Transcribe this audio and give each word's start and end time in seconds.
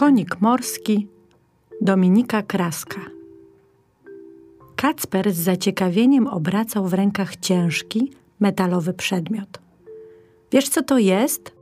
Konik 0.00 0.40
morski 0.40 1.06
Dominika 1.80 2.42
Kraska. 2.42 3.00
Kacper 4.76 5.32
z 5.32 5.36
zaciekawieniem 5.36 6.26
obracał 6.26 6.88
w 6.88 6.94
rękach 6.94 7.36
ciężki, 7.36 8.12
metalowy 8.40 8.94
przedmiot. 8.94 9.60
Wiesz, 10.52 10.68
co 10.68 10.82
to 10.82 10.98
jest? 10.98 11.52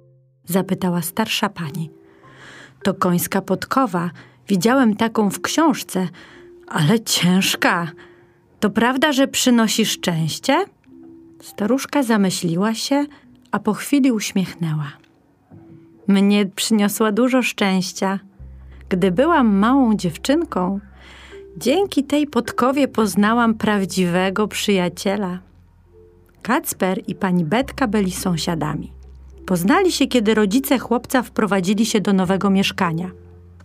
zapytała 0.45 1.03
starsza 1.03 1.49
pani. 1.49 1.91
To 2.83 2.95
końska 2.95 3.43
podkowa. 3.43 4.11
Widziałem 4.49 4.97
taką 4.97 5.31
w 5.31 5.41
książce, 5.41 6.09
ale 6.67 7.01
ciężka. 7.01 7.91
To 8.61 8.71
prawda, 8.71 9.13
że 9.13 9.29
przynosi 9.29 9.87
szczęście? 9.87 10.65
Staruszka 11.43 12.03
zamyśliła 12.03 12.75
się, 12.75 13.07
a 13.51 13.59
po 13.59 13.73
chwili 13.73 14.13
uśmiechnęła. 14.13 14.93
Mnie 16.09 16.47
przyniosła 16.47 17.13
dużo 17.13 17.43
szczęścia. 17.43 18.28
Gdy 18.89 19.11
byłam 19.11 19.57
małą 19.57 19.95
dziewczynką, 19.95 20.81
dzięki 21.57 22.05
tej 22.05 22.27
podkowie 22.27 22.89
poznałam 22.89 23.55
prawdziwego 23.55 24.49
przyjaciela. 24.49 25.39
Kacper 26.43 27.03
i 27.07 27.15
pani 27.15 27.45
Betka 27.45 27.89
byli 27.89 28.13
sąsiadami. 28.13 28.93
Poznali 29.47 29.93
się, 29.93 30.07
kiedy 30.07 30.35
rodzice 30.35 30.79
chłopca 30.79 31.23
wprowadzili 31.23 31.87
się 31.87 32.01
do 32.01 32.13
nowego 32.13 32.51
mieszkania. 32.51 33.11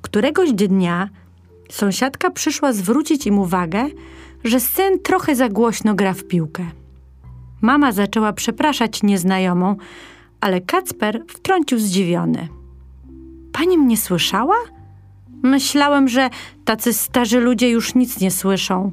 Któregoś 0.02 0.54
dnia 0.54 1.10
sąsiadka 1.70 2.30
przyszła 2.30 2.74
zwrócić 2.74 3.28
im 3.28 3.40
uwagę, 3.40 3.86
że 4.44 4.60
syn 4.60 5.00
trochę 5.00 5.36
za 5.36 5.50
głośno 5.50 5.96
gra 5.96 6.14
w 6.14 6.24
piłkę. 6.24 6.66
Mama 7.62 7.92
zaczęła 7.92 8.34
przepraszać 8.34 9.04
nieznajomą, 9.04 9.76
ale 10.42 10.62
Kacper 10.62 11.24
wtrącił 11.28 11.80
zdziwiony. 11.80 12.48
Pani 13.52 13.78
mnie 13.78 13.98
słyszała? 13.98 14.56
Myślałem, 15.44 16.08
że 16.08 16.30
tacy 16.66 16.94
starzy 16.94 17.40
ludzie 17.40 17.70
już 17.70 17.96
nic 17.96 18.20
nie 18.20 18.32
słyszą. 18.32 18.92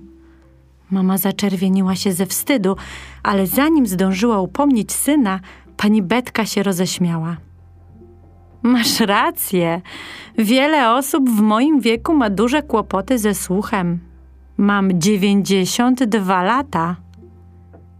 Mama 0.91 1.19
zaczerwieniła 1.19 1.97
się 1.97 2.13
ze 2.13 2.27
wstydu, 2.27 2.77
ale 3.23 3.47
zanim 3.47 3.87
zdążyła 3.87 4.41
upomnieć 4.41 4.93
syna, 4.93 5.41
pani 5.77 6.03
Betka 6.03 6.47
się 6.47 6.63
roześmiała. 6.63 7.37
Masz 8.63 9.01
rację. 9.01 9.81
Wiele 10.39 10.93
osób 10.93 11.31
w 11.31 11.41
moim 11.41 11.81
wieku 11.81 12.15
ma 12.15 12.31
duże 12.31 12.63
kłopoty 12.63 13.19
ze 13.19 13.35
słuchem. 13.35 13.99
Mam 14.57 15.01
dziewięćdziesiąt 15.01 16.05
dwa 16.05 16.43
lata. 16.43 16.97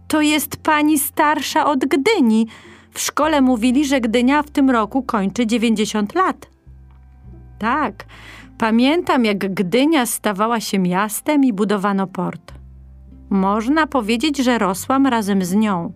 To 0.07 0.21
jest 0.21 0.57
pani 0.57 0.99
starsza 0.99 1.65
od 1.65 1.85
Gdyni. 1.85 2.47
W 2.91 2.99
szkole 2.99 3.41
mówili, 3.41 3.85
że 3.85 4.01
Gdynia 4.01 4.43
w 4.43 4.49
tym 4.49 4.69
roku 4.69 5.03
kończy 5.03 5.47
dziewięćdziesiąt 5.47 6.15
lat. 6.15 6.50
Tak, 7.61 8.05
pamiętam 8.57 9.25
jak 9.25 9.53
Gdynia 9.53 10.05
stawała 10.05 10.59
się 10.59 10.79
miastem 10.79 11.43
i 11.43 11.53
budowano 11.53 12.07
port. 12.07 12.53
Można 13.29 13.87
powiedzieć, 13.87 14.37
że 14.37 14.57
rosłam 14.57 15.07
razem 15.07 15.45
z 15.45 15.53
nią. 15.53 15.93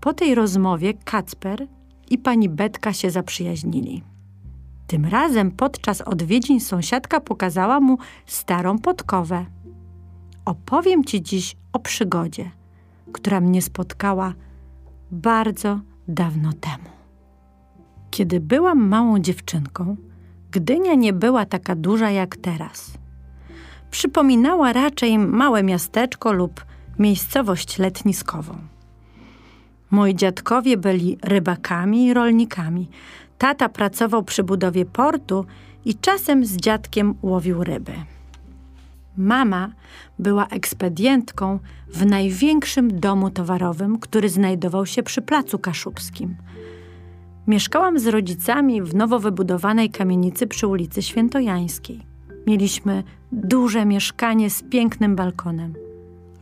Po 0.00 0.12
tej 0.12 0.34
rozmowie 0.34 0.94
Kacper 1.04 1.66
i 2.10 2.18
pani 2.18 2.48
Betka 2.48 2.92
się 2.92 3.10
zaprzyjaźnili. 3.10 4.02
Tym 4.86 5.04
razem 5.04 5.50
podczas 5.50 6.00
odwiedzin 6.00 6.60
sąsiadka 6.60 7.20
pokazała 7.20 7.80
mu 7.80 7.98
starą 8.26 8.78
podkowę. 8.78 9.46
Opowiem 10.44 11.04
ci 11.04 11.22
dziś 11.22 11.56
o 11.72 11.78
przygodzie, 11.78 12.50
która 13.12 13.40
mnie 13.40 13.62
spotkała 13.62 14.34
bardzo 15.10 15.80
dawno 16.08 16.52
temu. 16.52 16.90
Kiedy 18.10 18.40
byłam 18.40 18.88
małą 18.88 19.18
dziewczynką, 19.18 19.96
Gdynia 20.54 20.94
nie 20.94 21.12
była 21.12 21.46
taka 21.46 21.74
duża 21.74 22.10
jak 22.10 22.36
teraz. 22.36 22.98
Przypominała 23.90 24.72
raczej 24.72 25.18
małe 25.18 25.62
miasteczko 25.62 26.32
lub 26.32 26.64
miejscowość 26.98 27.78
letniskową. 27.78 28.58
Moi 29.90 30.14
dziadkowie 30.14 30.76
byli 30.76 31.18
rybakami 31.22 32.06
i 32.06 32.14
rolnikami. 32.14 32.88
Tata 33.38 33.68
pracował 33.68 34.22
przy 34.22 34.44
budowie 34.44 34.84
portu 34.84 35.44
i 35.84 35.94
czasem 35.94 36.44
z 36.44 36.56
dziadkiem 36.56 37.14
łowił 37.22 37.64
ryby. 37.64 37.92
Mama 39.16 39.72
była 40.18 40.46
ekspedientką 40.46 41.58
w 41.88 42.06
największym 42.06 43.00
domu 43.00 43.30
towarowym, 43.30 43.98
który 43.98 44.28
znajdował 44.28 44.86
się 44.86 45.02
przy 45.02 45.22
Placu 45.22 45.58
Kaszubskim. 45.58 46.36
Mieszkałam 47.46 47.98
z 47.98 48.06
rodzicami 48.06 48.82
w 48.82 48.94
nowo 48.94 49.18
wybudowanej 49.20 49.90
kamienicy 49.90 50.46
przy 50.46 50.66
ulicy 50.66 51.02
Świętojańskiej. 51.02 52.00
Mieliśmy 52.46 53.02
duże 53.32 53.86
mieszkanie 53.86 54.50
z 54.50 54.62
pięknym 54.62 55.16
balkonem. 55.16 55.74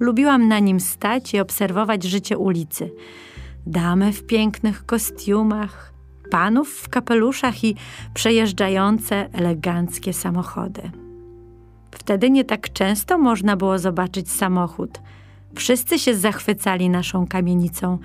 Lubiłam 0.00 0.48
na 0.48 0.58
nim 0.58 0.80
stać 0.80 1.34
i 1.34 1.40
obserwować 1.40 2.04
życie 2.04 2.38
ulicy. 2.38 2.92
Damy 3.66 4.12
w 4.12 4.26
pięknych 4.26 4.86
kostiumach, 4.86 5.92
panów 6.30 6.68
w 6.68 6.88
kapeluszach 6.88 7.64
i 7.64 7.76
przejeżdżające 8.14 9.28
eleganckie 9.32 10.12
samochody. 10.12 10.82
Wtedy 11.90 12.30
nie 12.30 12.44
tak 12.44 12.72
często 12.72 13.18
można 13.18 13.56
było 13.56 13.78
zobaczyć 13.78 14.30
samochód. 14.30 15.00
Wszyscy 15.54 15.98
się 15.98 16.14
zachwycali 16.14 16.88
naszą 16.88 17.26
kamienicą. 17.26 17.98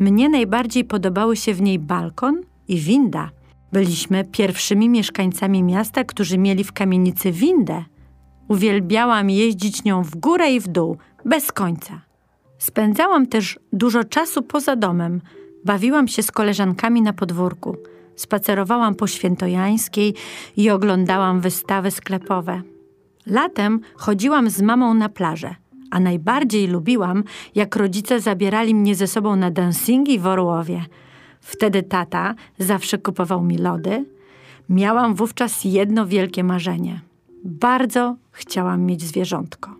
Mnie 0.00 0.28
najbardziej 0.28 0.84
podobały 0.84 1.36
się 1.36 1.54
w 1.54 1.62
niej 1.62 1.78
balkon 1.78 2.40
i 2.68 2.78
winda. 2.78 3.30
Byliśmy 3.72 4.24
pierwszymi 4.24 4.88
mieszkańcami 4.88 5.62
miasta, 5.62 6.04
którzy 6.04 6.38
mieli 6.38 6.64
w 6.64 6.72
kamienicy 6.72 7.32
windę. 7.32 7.84
Uwielbiałam 8.48 9.30
jeździć 9.30 9.84
nią 9.84 10.02
w 10.02 10.16
górę 10.16 10.52
i 10.52 10.60
w 10.60 10.68
dół, 10.68 10.96
bez 11.24 11.52
końca. 11.52 12.00
Spędzałam 12.58 13.26
też 13.26 13.58
dużo 13.72 14.04
czasu 14.04 14.42
poza 14.42 14.76
domem. 14.76 15.20
Bawiłam 15.64 16.08
się 16.08 16.22
z 16.22 16.30
koleżankami 16.30 17.02
na 17.02 17.12
podwórku. 17.12 17.76
Spacerowałam 18.16 18.94
po 18.94 19.06
Świętojańskiej 19.06 20.14
i 20.56 20.70
oglądałam 20.70 21.40
wystawy 21.40 21.90
sklepowe. 21.90 22.62
Latem 23.26 23.80
chodziłam 23.94 24.50
z 24.50 24.62
mamą 24.62 24.94
na 24.94 25.08
plażę, 25.08 25.54
a 25.90 26.00
najbardziej 26.00 26.66
lubiłam, 26.66 27.24
jak 27.54 27.76
rodzice 27.76 28.20
zabierali 28.20 28.74
mnie 28.74 28.94
ze 28.94 29.06
sobą 29.06 29.36
na 29.36 29.50
dancingi 29.50 30.18
w 30.18 30.26
Orłowie. 30.26 30.84
Wtedy 31.40 31.82
tata 31.82 32.34
zawsze 32.58 32.98
kupował 32.98 33.42
mi 33.42 33.58
lody. 33.58 34.04
Miałam 34.68 35.14
wówczas 35.14 35.64
jedno 35.64 36.06
wielkie 36.06 36.44
marzenie. 36.44 37.00
Bardzo 37.44 38.16
chciałam 38.32 38.82
mieć 38.82 39.02
zwierzątko. 39.02 39.70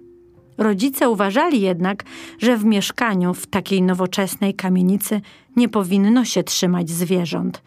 Rodzice 0.58 1.10
uważali 1.10 1.60
jednak, 1.60 2.04
że 2.38 2.56
w 2.56 2.64
mieszkaniu 2.64 3.34
w 3.34 3.46
takiej 3.46 3.82
nowoczesnej 3.82 4.54
kamienicy 4.54 5.20
nie 5.56 5.68
powinno 5.68 6.24
się 6.24 6.42
trzymać 6.42 6.90
zwierząt. 6.90 7.62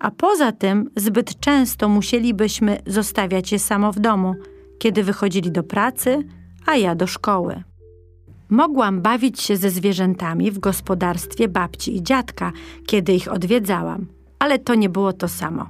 A 0.00 0.10
poza 0.10 0.52
tym 0.52 0.90
zbyt 0.96 1.40
często 1.40 1.88
musielibyśmy 1.88 2.78
zostawiać 2.86 3.52
je 3.52 3.58
samo 3.58 3.92
w 3.92 4.00
domu– 4.00 4.34
kiedy 4.78 5.02
wychodzili 5.02 5.52
do 5.52 5.62
pracy, 5.62 6.22
a 6.66 6.76
ja 6.76 6.94
do 6.94 7.06
szkoły. 7.06 7.62
Mogłam 8.54 9.00
bawić 9.00 9.40
się 9.40 9.56
ze 9.56 9.70
zwierzętami 9.70 10.50
w 10.50 10.58
gospodarstwie 10.58 11.48
babci 11.48 11.96
i 11.96 12.02
dziadka, 12.02 12.52
kiedy 12.86 13.12
ich 13.12 13.32
odwiedzałam, 13.32 14.06
ale 14.38 14.58
to 14.58 14.74
nie 14.74 14.88
było 14.88 15.12
to 15.12 15.28
samo. 15.28 15.68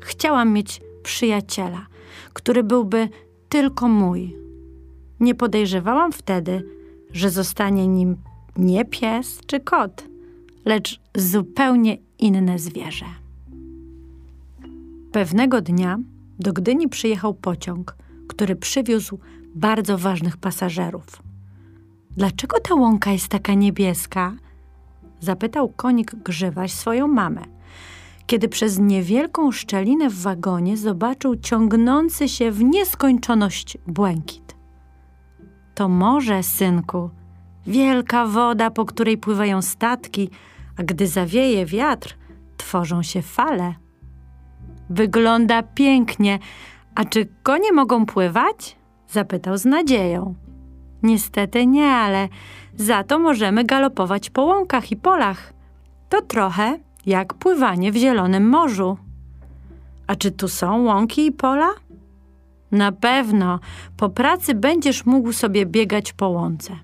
Chciałam 0.00 0.52
mieć 0.52 0.80
przyjaciela, 1.02 1.86
który 2.32 2.62
byłby 2.62 3.08
tylko 3.48 3.88
mój. 3.88 4.36
Nie 5.20 5.34
podejrzewałam 5.34 6.12
wtedy, 6.12 6.62
że 7.12 7.30
zostanie 7.30 7.88
nim 7.88 8.16
nie 8.56 8.84
pies 8.84 9.40
czy 9.46 9.60
kot, 9.60 10.04
lecz 10.64 11.00
zupełnie 11.16 11.98
inne 12.18 12.58
zwierzę. 12.58 13.06
Pewnego 15.12 15.60
dnia 15.60 15.98
do 16.38 16.52
Gdyni 16.52 16.88
przyjechał 16.88 17.34
pociąg, 17.34 17.96
który 18.28 18.56
przywiózł 18.56 19.18
bardzo 19.54 19.98
ważnych 19.98 20.36
pasażerów. 20.36 21.21
Dlaczego 22.16 22.60
ta 22.60 22.74
łąka 22.74 23.10
jest 23.10 23.28
taka 23.28 23.54
niebieska? 23.54 24.32
Zapytał 25.20 25.68
konik 25.68 26.14
Grzywaś 26.14 26.72
swoją 26.72 27.08
mamę, 27.08 27.42
kiedy 28.26 28.48
przez 28.48 28.78
niewielką 28.78 29.52
szczelinę 29.52 30.10
w 30.10 30.22
wagonie 30.22 30.76
zobaczył 30.76 31.36
ciągnący 31.36 32.28
się 32.28 32.50
w 32.50 32.64
nieskończoność 32.64 33.78
błękit. 33.86 34.56
To 35.74 35.88
morze, 35.88 36.42
synku, 36.42 37.10
wielka 37.66 38.26
woda, 38.26 38.70
po 38.70 38.84
której 38.84 39.18
pływają 39.18 39.62
statki, 39.62 40.30
a 40.76 40.82
gdy 40.82 41.06
zawieje 41.06 41.66
wiatr, 41.66 42.16
tworzą 42.56 43.02
się 43.02 43.22
fale. 43.22 43.74
Wygląda 44.90 45.62
pięknie, 45.62 46.38
a 46.94 47.04
czy 47.04 47.28
konie 47.42 47.72
mogą 47.72 48.06
pływać? 48.06 48.76
Zapytał 49.08 49.58
z 49.58 49.64
nadzieją. 49.64 50.34
Niestety 51.02 51.66
nie, 51.66 51.86
ale 51.86 52.28
za 52.76 53.04
to 53.04 53.18
możemy 53.18 53.64
galopować 53.64 54.30
po 54.30 54.42
łąkach 54.42 54.92
i 54.92 54.96
polach. 54.96 55.52
To 56.08 56.22
trochę 56.22 56.78
jak 57.06 57.34
pływanie 57.34 57.92
w 57.92 57.96
zielonym 57.96 58.48
morzu. 58.48 58.96
A 60.06 60.14
czy 60.14 60.30
tu 60.30 60.48
są 60.48 60.82
łąki 60.82 61.26
i 61.26 61.32
pola? 61.32 61.70
Na 62.72 62.92
pewno 62.92 63.60
po 63.96 64.08
pracy 64.08 64.54
będziesz 64.54 65.06
mógł 65.06 65.32
sobie 65.32 65.66
biegać 65.66 66.12
po 66.12 66.28
łące. 66.28 66.76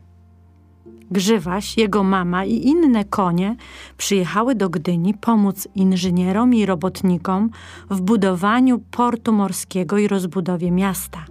Grzywaś, 1.11 1.77
jego 1.77 2.03
mama 2.03 2.45
i 2.45 2.67
inne 2.67 3.05
konie 3.05 3.57
przyjechały 3.97 4.55
do 4.55 4.69
Gdyni 4.69 5.15
pomóc 5.15 5.69
inżynierom 5.75 6.55
i 6.55 6.67
robotnikom 6.67 7.51
w 7.91 8.01
budowaniu 8.01 8.79
portu 8.91 9.33
morskiego 9.33 9.99
i 9.99 10.09
rozbudowie 10.09 10.71
miasta. 10.71 11.25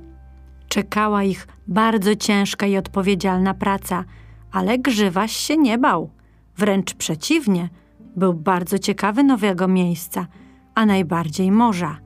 Czekała 0.67 1.23
ich 1.23 1.47
bardzo 1.67 2.15
ciężka 2.15 2.65
i 2.65 2.77
odpowiedzialna 2.77 3.53
praca, 3.53 4.03
ale 4.51 4.79
Grzywaś 4.79 5.31
się 5.31 5.57
nie 5.57 5.77
bał. 5.77 6.09
Wręcz 6.57 6.93
przeciwnie, 6.93 7.69
był 8.15 8.33
bardzo 8.33 8.79
ciekawy 8.79 9.23
nowego 9.23 9.67
miejsca, 9.67 10.27
a 10.75 10.85
najbardziej 10.85 11.51
morza. 11.51 11.97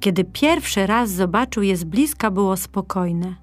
Kiedy 0.00 0.24
pierwszy 0.24 0.86
raz 0.86 1.10
zobaczył 1.10 1.62
je 1.62 1.76
z 1.76 1.84
bliska, 1.84 2.30
było 2.30 2.56
spokojne. 2.56 3.34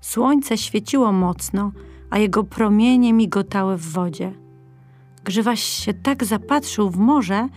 Słońce 0.00 0.58
świeciło 0.58 1.12
mocno, 1.12 1.72
a 2.10 2.18
jego 2.18 2.44
promienie 2.44 3.12
migotały 3.12 3.76
w 3.76 3.92
wodzie. 3.92 4.32
Grzywaś 5.24 5.62
się 5.62 5.94
tak 5.94 6.24
zapatrzył 6.24 6.90
w 6.90 6.96
morze, 6.96 7.48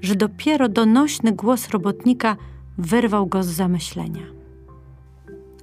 że 0.00 0.14
dopiero 0.14 0.68
donośny 0.68 1.32
głos 1.32 1.68
robotnika 1.68 2.36
wyrwał 2.78 3.26
go 3.26 3.42
z 3.42 3.46
zamyślenia. 3.46 4.22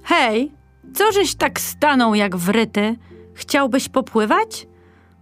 Hej, 0.02 0.52
co 0.94 1.12
żeś 1.12 1.34
tak 1.34 1.60
stanął 1.60 2.14
jak 2.14 2.36
wryty? 2.36 2.96
Chciałbyś 3.34 3.88
popływać? 3.88 4.66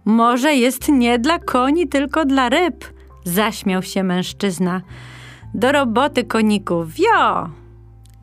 Może 0.05 0.55
jest 0.55 0.89
nie 0.89 1.19
dla 1.19 1.39
koni, 1.39 1.87
tylko 1.87 2.25
dla 2.25 2.49
ryb, 2.49 2.85
zaśmiał 3.23 3.83
się 3.83 4.03
mężczyzna. 4.03 4.81
Do 5.53 5.71
roboty, 5.71 6.23
koniku, 6.23 6.85
wio! 6.85 7.49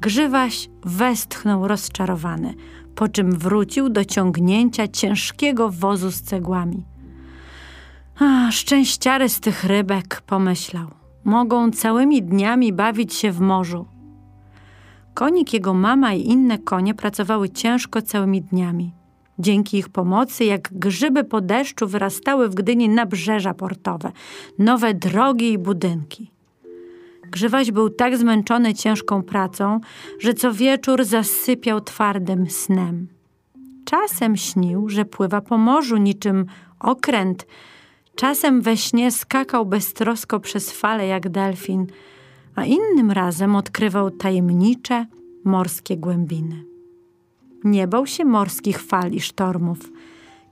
Grzywaś 0.01 0.69
westchnął 0.85 1.69
rozczarowany, 1.69 2.55
po 2.95 3.09
czym 3.09 3.33
wrócił 3.33 3.89
do 3.89 4.05
ciągnięcia 4.05 4.89
ciężkiego 4.89 5.71
wozu 5.71 6.11
z 6.11 6.23
cegłami. 6.23 6.85
A, 8.21 8.51
szczęściary 8.51 9.29
z 9.29 9.41
tych 9.41 9.65
rybek, 9.65 10.21
pomyślał. 10.27 10.91
Mogą 11.25 11.71
całymi 11.71 12.23
dniami 12.23 12.73
bawić 12.73 13.15
się 13.15 13.33
w 13.33 13.41
morzu. 13.41 13.87
Konik, 15.19 15.53
jego 15.53 15.75
mama 15.75 16.15
i 16.15 16.21
inne 16.21 16.59
konie 16.59 16.95
pracowały 16.95 17.51
ciężko 17.51 18.03
całymi 18.03 18.43
dniami. 18.43 18.93
Dzięki 19.39 19.79
ich 19.79 19.89
pomocy, 19.89 20.45
jak 20.45 20.69
grzyby 20.73 21.25
po 21.25 21.41
deszczu, 21.41 21.87
wyrastały 21.89 22.49
w 22.49 22.55
Gdyni 22.55 22.89
nabrzeża 22.89 23.55
portowe, 23.55 24.13
nowe 24.59 24.95
drogi 24.95 25.53
i 25.53 25.59
budynki. 25.59 26.31
Grzywaś 27.31 27.71
był 27.71 27.91
tak 27.91 28.17
zmęczony 28.17 28.75
ciężką 28.75 29.23
pracą, 29.23 29.81
że 30.19 30.35
co 30.35 30.53
wieczór 30.53 31.05
zasypiał 31.05 31.81
twardym 31.81 32.51
snem. 32.51 33.09
Czasem 33.85 34.37
śnił, 34.37 34.89
że 34.89 35.05
pływa 35.05 35.41
po 35.41 35.59
morzu 35.59 35.97
niczym 35.97 36.47
okręt, 36.81 37.47
czasem 38.15 38.61
we 38.61 38.77
śnie 38.77 39.11
skakał 39.11 39.67
beztrosko 39.67 40.41
przez 40.41 40.73
fale 40.73 41.07
jak 41.07 41.29
delfin, 41.29 41.87
a 42.59 42.65
innym 42.65 43.11
razem 43.11 43.57
odkrywał 43.57 44.11
tajemnicze 44.11 45.07
morskie 45.45 45.97
głębiny. 45.97 46.65
Nie 47.65 47.89
bał 47.89 48.07
się 48.07 48.25
morskich 48.25 48.83
fal 48.83 49.13
i 49.13 49.21
sztormów. 49.21 49.79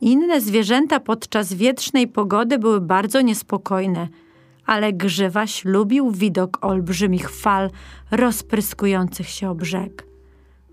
Inne 0.00 0.40
zwierzęta 0.40 1.00
podczas 1.00 1.52
wietrznej 1.52 2.08
pogody 2.08 2.58
były 2.58 2.80
bardzo 2.80 3.20
niespokojne– 3.20 4.08
ale 4.66 4.92
grzywaś 4.92 5.64
lubił 5.64 6.10
widok 6.10 6.58
olbrzymich 6.60 7.30
fal 7.30 7.70
rozpryskujących 8.10 9.28
się 9.28 9.50
o 9.50 9.54
brzeg. 9.54 10.06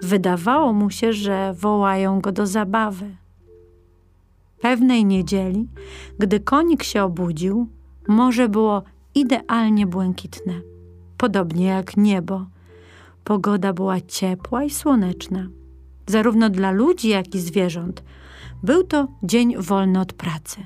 Wydawało 0.01 0.73
mu 0.73 0.89
się, 0.89 1.13
że 1.13 1.53
wołają 1.53 2.21
go 2.21 2.31
do 2.31 2.47
zabawy. 2.47 3.15
Pewnej 4.61 5.05
niedzieli, 5.05 5.67
gdy 6.19 6.39
konik 6.39 6.83
się 6.83 7.03
obudził, 7.03 7.67
morze 8.07 8.49
było 8.49 8.83
idealnie 9.15 9.87
błękitne, 9.87 10.53
podobnie 11.23 11.65
jak 11.65 11.97
niebo. 11.97 12.45
Pogoda 13.23 13.73
była 13.73 14.01
ciepła 14.01 14.63
i 14.63 14.69
słoneczna, 14.69 15.47
zarówno 16.07 16.49
dla 16.49 16.71
ludzi, 16.71 17.09
jak 17.09 17.35
i 17.35 17.39
zwierząt. 17.39 18.03
Był 18.63 18.83
to 18.83 19.07
dzień 19.23 19.55
wolny 19.57 19.99
od 19.99 20.13
pracy. 20.13 20.65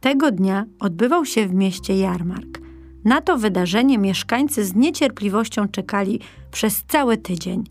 Tego 0.00 0.30
dnia 0.30 0.64
odbywał 0.80 1.24
się 1.24 1.46
w 1.46 1.54
mieście 1.54 1.96
jarmark. 1.98 2.60
Na 3.04 3.20
to 3.20 3.38
wydarzenie 3.38 3.98
mieszkańcy 3.98 4.64
z 4.64 4.74
niecierpliwością 4.74 5.68
czekali 5.68 6.20
przez 6.50 6.84
cały 6.84 7.16
tydzień. 7.16 7.64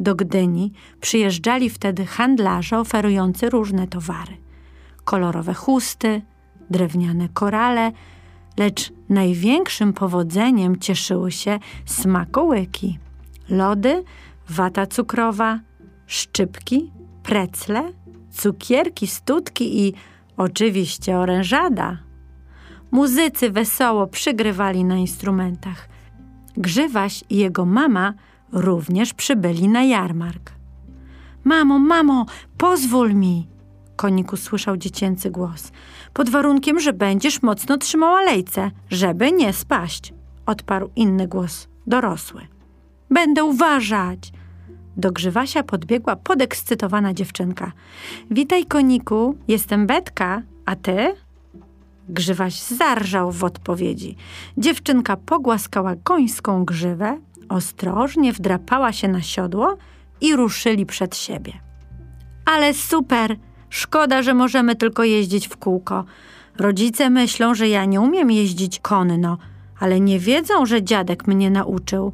Do 0.00 0.14
Gdyni 0.14 0.72
przyjeżdżali 1.00 1.70
wtedy 1.70 2.06
handlarze 2.06 2.78
oferujący 2.78 3.50
różne 3.50 3.86
towary: 3.86 4.36
kolorowe 5.04 5.54
chusty, 5.54 6.22
drewniane 6.70 7.28
korale, 7.28 7.92
lecz 8.58 8.92
największym 9.08 9.92
powodzeniem 9.92 10.78
cieszyły 10.78 11.32
się 11.32 11.58
smakołyki, 11.86 12.98
lody, 13.48 14.04
wata 14.48 14.86
cukrowa, 14.86 15.60
szczypki, 16.06 16.92
precle, 17.22 17.92
cukierki, 18.30 19.06
studki 19.06 19.86
i 19.86 19.94
Oczywiście 20.38 21.18
orężada. 21.18 21.98
Muzycy 22.90 23.50
wesoło 23.50 24.06
przygrywali 24.06 24.84
na 24.84 24.96
instrumentach. 24.96 25.88
Grzywaś 26.56 27.24
i 27.30 27.36
jego 27.36 27.64
mama 27.64 28.14
również 28.52 29.14
przybyli 29.14 29.68
na 29.68 29.84
jarmark. 29.84 30.52
Mamo, 31.44 31.78
mamo, 31.78 32.26
pozwól 32.58 33.14
mi! 33.14 33.57
Konik 33.98 34.32
usłyszał 34.32 34.76
dziecięcy 34.76 35.30
głos. 35.30 35.72
Pod 36.12 36.30
warunkiem, 36.30 36.80
że 36.80 36.92
będziesz 36.92 37.42
mocno 37.42 37.78
trzymała 37.78 38.22
lejce, 38.22 38.70
żeby 38.90 39.32
nie 39.32 39.52
spaść, 39.52 40.14
odparł 40.46 40.90
inny 40.96 41.28
głos, 41.28 41.68
dorosły. 41.86 42.46
Będę 43.10 43.44
uważać, 43.44 44.32
do 44.96 45.12
grzywasia 45.12 45.62
podbiegła 45.62 46.16
podekscytowana 46.16 47.14
dziewczynka. 47.14 47.72
Witaj, 48.30 48.66
koniku, 48.66 49.36
jestem 49.48 49.86
Betka, 49.86 50.42
a 50.66 50.76
ty? 50.76 51.14
Grzywaś 52.08 52.62
zarżał 52.62 53.32
w 53.32 53.44
odpowiedzi. 53.44 54.16
Dziewczynka 54.58 55.16
pogłaskała 55.16 55.94
końską 56.04 56.64
grzywę, 56.64 57.20
ostrożnie 57.48 58.32
wdrapała 58.32 58.92
się 58.92 59.08
na 59.08 59.22
siodło 59.22 59.76
i 60.20 60.36
ruszyli 60.36 60.86
przed 60.86 61.16
siebie. 61.16 61.52
Ale 62.44 62.74
super! 62.74 63.47
Szkoda, 63.70 64.22
że 64.22 64.34
możemy 64.34 64.76
tylko 64.76 65.04
jeździć 65.04 65.48
w 65.48 65.56
kółko. 65.56 66.04
Rodzice 66.58 67.10
myślą, 67.10 67.54
że 67.54 67.68
ja 67.68 67.84
nie 67.84 68.00
umiem 68.00 68.30
jeździć 68.30 68.80
konno, 68.80 69.38
ale 69.80 70.00
nie 70.00 70.18
wiedzą, 70.18 70.66
że 70.66 70.82
dziadek 70.82 71.26
mnie 71.26 71.50
nauczył. 71.50 72.12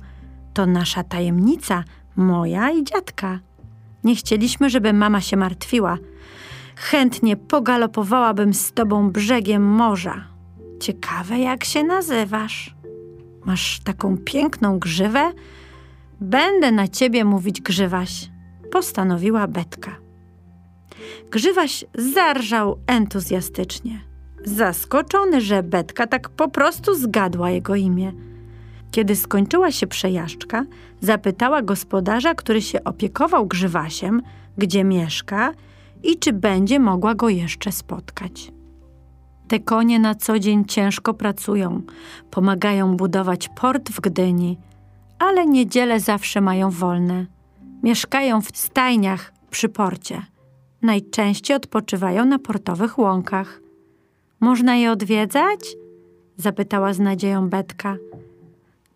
To 0.55 0.67
nasza 0.67 1.05
tajemnica, 1.05 1.85
moja 2.17 2.71
i 2.71 2.85
dziadka. 2.85 3.39
Nie 4.05 4.17
chcieliśmy, 4.17 4.71
żeby 4.71 4.93
mama 4.93 5.21
się 5.21 5.37
martwiła. 5.37 5.99
Chętnie 6.77 7.37
pogalopowałabym 7.37 8.55
z 8.55 8.73
tobą 8.73 9.11
brzegiem 9.11 9.63
morza. 9.63 10.25
Ciekawe, 10.81 11.39
jak 11.39 11.65
się 11.65 11.85
nazywasz. 11.85 12.75
Masz 13.45 13.81
taką 13.81 14.19
piękną 14.19 14.79
grzywę? 14.79 15.33
Będę 16.21 16.73
na 16.73 16.89
ciebie 16.89 17.25
mówić 17.25 17.61
grzywaś, 17.61 18.31
postanowiła 18.73 19.47
Betka. 19.47 20.04
Grzywaś 21.31 21.85
zarżał 21.95 22.79
entuzjastycznie, 22.87 24.01
zaskoczony, 24.45 25.41
że 25.41 25.63
Betka 25.63 26.07
tak 26.07 26.29
po 26.29 26.49
prostu 26.49 26.95
zgadła 26.95 27.51
jego 27.51 27.75
imię. 27.75 28.13
Kiedy 28.91 29.17
skończyła 29.17 29.73
się 29.73 29.87
przejażdżka, 29.87 30.65
zapytała 31.01 31.63
gospodarza, 31.63 32.35
który 32.35 32.63
się 32.63 32.85
opiekował 32.85 33.47
grzywasiem, 33.47 34.23
gdzie 34.59 34.85
mieszka 34.85 35.53
i 36.03 36.19
czy 36.19 36.33
będzie 36.33 36.81
mogła 36.81 37.15
go 37.15 37.29
jeszcze 37.29 37.73
spotkać. 37.73 38.53
Te 39.49 39.61
konie 39.61 39.99
na 39.99 40.15
co 40.15 40.39
dzień 40.39 40.65
ciężko 40.65 41.15
pracują, 41.15 41.83
pomagają 42.31 42.97
budować 42.97 43.49
port 43.49 43.91
w 43.91 44.01
Gdyni, 44.01 44.59
ale 45.19 45.47
niedziele 45.47 46.01
zawsze 46.01 46.41
mają 46.41 46.71
wolne. 46.71 47.27
Mieszkają 47.83 48.41
w 48.41 48.57
stajniach 48.57 49.33
przy 49.51 49.69
porcie. 49.69 50.23
Najczęściej 50.85 51.57
odpoczywają 51.57 52.25
na 52.25 52.39
portowych 52.39 52.99
łąkach. 52.99 53.61
Można 54.41 54.77
je 54.77 54.93
odwiedzać? 54.93 55.77
zapytała 56.37 56.93
z 56.93 56.99
nadzieją 56.99 57.49
Betka. 57.49 57.97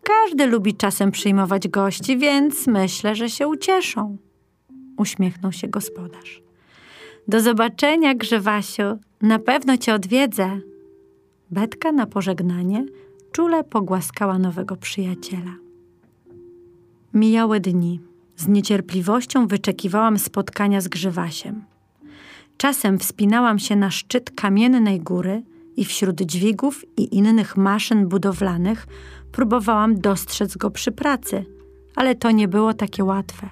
Każdy 0.02 0.46
lubi 0.46 0.74
czasem 0.74 1.10
przyjmować 1.10 1.68
gości, 1.68 2.18
więc 2.18 2.66
myślę, 2.66 3.14
że 3.14 3.30
się 3.30 3.48
ucieszą. 3.48 4.16
Uśmiechnął 4.96 5.52
się 5.52 5.68
gospodarz. 5.68 6.42
Do 7.28 7.40
zobaczenia, 7.40 8.14
Grzewasiu. 8.14 8.98
Na 9.22 9.38
pewno 9.38 9.76
cię 9.76 9.94
odwiedzę. 9.94 10.60
Betka 11.50 11.92
na 11.92 12.06
pożegnanie 12.06 12.84
czule 13.32 13.64
pogłaskała 13.64 14.38
nowego 14.38 14.76
przyjaciela. 14.76 15.54
Mijały 17.14 17.60
dni. 17.60 18.00
Z 18.36 18.48
niecierpliwością 18.48 19.46
wyczekiwałam 19.46 20.18
spotkania 20.18 20.80
z 20.80 20.88
Grzywasiem. 20.88 21.64
Czasem 22.58 22.98
wspinałam 22.98 23.58
się 23.58 23.76
na 23.76 23.90
szczyt 23.90 24.30
kamiennej 24.30 25.00
góry 25.00 25.42
i 25.76 25.84
wśród 25.84 26.20
dźwigów 26.20 26.84
i 26.96 27.16
innych 27.16 27.56
maszyn 27.56 28.08
budowlanych 28.08 28.86
próbowałam 29.32 30.00
dostrzec 30.00 30.56
go 30.56 30.70
przy 30.70 30.92
pracy, 30.92 31.44
ale 31.96 32.14
to 32.14 32.30
nie 32.30 32.48
było 32.48 32.74
takie 32.74 33.04
łatwe. 33.04 33.48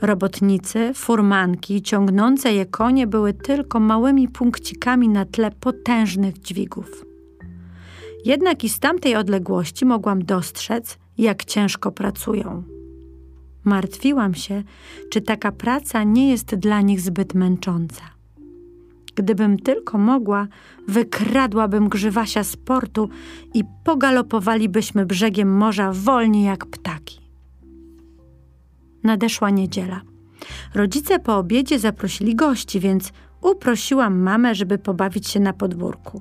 Robotnicy, 0.00 0.94
furmanki, 0.94 1.82
ciągnące 1.82 2.52
je 2.52 2.66
konie 2.66 3.06
były 3.06 3.32
tylko 3.34 3.80
małymi 3.80 4.28
punkcikami 4.28 5.08
na 5.08 5.24
tle 5.24 5.50
potężnych 5.50 6.38
dźwigów. 6.38 7.04
Jednak 8.24 8.64
i 8.64 8.68
z 8.68 8.78
tamtej 8.78 9.16
odległości 9.16 9.84
mogłam 9.84 10.24
dostrzec, 10.24 10.98
jak 11.18 11.44
ciężko 11.44 11.92
pracują. 11.92 12.62
Martwiłam 13.64 14.34
się, 14.34 14.62
czy 15.10 15.20
taka 15.20 15.52
praca 15.52 16.04
nie 16.04 16.30
jest 16.30 16.54
dla 16.54 16.80
nich 16.80 17.00
zbyt 17.00 17.34
męcząca. 17.34 18.02
Gdybym 19.14 19.58
tylko 19.58 19.98
mogła, 19.98 20.48
wykradłabym 20.88 21.88
grzywasia 21.88 22.44
z 22.44 22.56
portu 22.56 23.08
i 23.54 23.64
pogalopowalibyśmy 23.84 25.06
brzegiem 25.06 25.56
morza 25.56 25.92
wolniej 25.92 26.44
jak 26.44 26.66
ptaki. 26.66 27.20
Nadeszła 29.02 29.50
niedziela. 29.50 30.00
Rodzice 30.74 31.18
po 31.18 31.36
obiedzie 31.36 31.78
zaprosili 31.78 32.34
gości, 32.34 32.80
więc 32.80 33.12
uprosiłam 33.40 34.18
mamę, 34.18 34.54
żeby 34.54 34.78
pobawić 34.78 35.28
się 35.28 35.40
na 35.40 35.52
podwórku. 35.52 36.20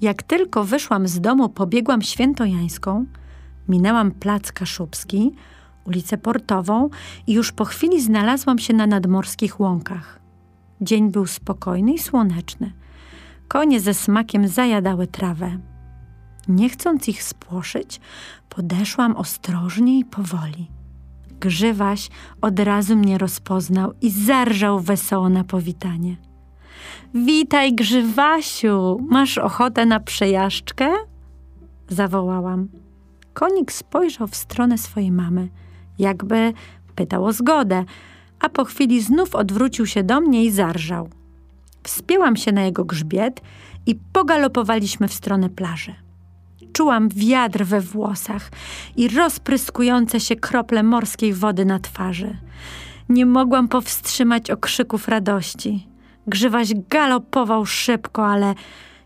Jak 0.00 0.22
tylko 0.22 0.64
wyszłam 0.64 1.08
z 1.08 1.20
domu, 1.20 1.48
pobiegłam 1.48 2.02
świętojańską, 2.02 3.06
minęłam 3.68 4.10
plac 4.10 4.52
Kaszubski, 4.52 5.32
ulicę 5.88 6.18
Portową 6.18 6.88
i 7.26 7.32
już 7.32 7.52
po 7.52 7.64
chwili 7.64 8.02
znalazłam 8.02 8.58
się 8.58 8.74
na 8.74 8.86
nadmorskich 8.86 9.60
łąkach. 9.60 10.20
Dzień 10.80 11.10
był 11.10 11.26
spokojny 11.26 11.92
i 11.92 11.98
słoneczny. 11.98 12.72
Konie 13.48 13.80
ze 13.80 13.94
smakiem 13.94 14.48
zajadały 14.48 15.06
trawę. 15.06 15.58
Nie 16.48 16.68
chcąc 16.68 17.08
ich 17.08 17.22
spłoszyć, 17.22 18.00
podeszłam 18.48 19.16
ostrożnie 19.16 19.98
i 19.98 20.04
powoli. 20.04 20.70
Grzywaś 21.40 22.08
od 22.40 22.60
razu 22.60 22.96
mnie 22.96 23.18
rozpoznał 23.18 23.92
i 24.02 24.10
zarżał 24.10 24.80
wesoło 24.80 25.28
na 25.28 25.44
powitanie. 25.44 26.16
Witaj, 27.14 27.74
Grzywasiu! 27.74 28.98
Masz 29.08 29.38
ochotę 29.38 29.86
na 29.86 30.00
przejażdżkę? 30.00 30.88
Zawołałam. 31.88 32.68
Konik 33.34 33.72
spojrzał 33.72 34.26
w 34.26 34.36
stronę 34.36 34.78
swojej 34.78 35.12
mamy, 35.12 35.48
jakby 35.98 36.52
pytał 36.94 37.24
o 37.24 37.32
zgodę, 37.32 37.84
a 38.40 38.48
po 38.48 38.64
chwili 38.64 39.02
znów 39.02 39.34
odwrócił 39.34 39.86
się 39.86 40.02
do 40.02 40.20
mnie 40.20 40.44
i 40.44 40.50
zarżał. 40.50 41.08
Wspięłam 41.82 42.36
się 42.36 42.52
na 42.52 42.62
jego 42.62 42.84
grzbiet 42.84 43.40
i 43.86 43.94
pogalopowaliśmy 44.12 45.08
w 45.08 45.14
stronę 45.14 45.50
plaży. 45.50 45.94
Czułam 46.72 47.08
wiatr 47.08 47.64
we 47.64 47.80
włosach 47.80 48.50
i 48.96 49.08
rozpryskujące 49.08 50.20
się 50.20 50.36
krople 50.36 50.82
morskiej 50.82 51.32
wody 51.32 51.64
na 51.64 51.78
twarzy. 51.78 52.36
Nie 53.08 53.26
mogłam 53.26 53.68
powstrzymać 53.68 54.50
okrzyków 54.50 55.08
radości. 55.08 55.86
Grzywaś 56.26 56.74
galopował 56.90 57.66
szybko, 57.66 58.26
ale 58.26 58.54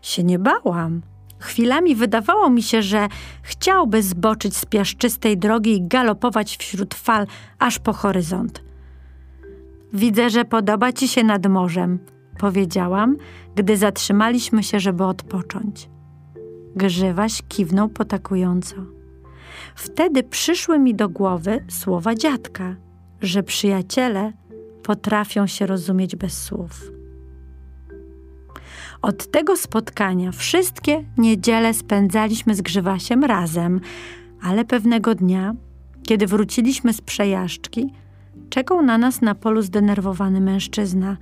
się 0.01 0.23
nie 0.23 0.39
bałam. 0.39 1.01
Chwilami 1.41 1.95
wydawało 1.95 2.49
mi 2.49 2.63
się, 2.63 2.81
że 2.81 3.07
chciałby 3.43 4.03
zboczyć 4.03 4.57
z 4.57 4.65
piaszczystej 4.65 5.37
drogi 5.37 5.75
i 5.75 5.87
galopować 5.87 6.57
wśród 6.57 6.93
fal 6.93 7.27
aż 7.59 7.79
po 7.79 7.93
horyzont. 7.93 8.63
Widzę, 9.93 10.29
że 10.29 10.45
podoba 10.45 10.93
ci 10.93 11.07
się 11.07 11.23
nad 11.23 11.47
morzem, 11.47 11.99
powiedziałam, 12.39 13.17
gdy 13.55 13.77
zatrzymaliśmy 13.77 14.63
się, 14.63 14.79
żeby 14.79 15.03
odpocząć. 15.03 15.89
Grzywaś 16.75 17.41
kiwnął 17.49 17.89
potakująco. 17.89 18.75
Wtedy 19.75 20.23
przyszły 20.23 20.79
mi 20.79 20.95
do 20.95 21.09
głowy 21.09 21.65
słowa 21.69 22.15
dziadka, 22.15 22.75
że 23.21 23.43
przyjaciele 23.43 24.33
potrafią 24.83 25.47
się 25.47 25.65
rozumieć 25.65 26.15
bez 26.15 26.43
słów. 26.43 27.00
Od 29.01 29.31
tego 29.31 29.57
spotkania 29.57 30.31
wszystkie 30.31 31.03
niedziele 31.17 31.73
spędzaliśmy 31.73 32.55
z 32.55 32.61
Grzywasiem 32.61 33.23
razem, 33.23 33.81
ale 34.41 34.65
pewnego 34.65 35.15
dnia, 35.15 35.53
kiedy 36.07 36.27
wróciliśmy 36.27 36.93
z 36.93 37.01
przejażdżki, 37.01 37.93
czekał 38.49 38.81
na 38.81 38.97
nas 38.97 39.21
na 39.21 39.35
polu 39.35 39.61
zdenerwowany 39.61 40.41
mężczyzna. 40.41 41.17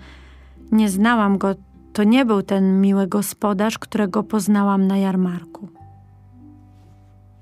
Nie 0.71 0.89
znałam 0.89 1.37
go, 1.37 1.55
to 1.93 2.03
nie 2.03 2.25
był 2.25 2.41
ten 2.41 2.81
miły 2.81 3.07
gospodarz, 3.07 3.77
którego 3.77 4.23
poznałam 4.23 4.87
na 4.87 4.97
jarmarku. 4.97 5.69